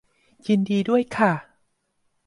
[0.47, 1.31] ยินดีด้วยค่ะ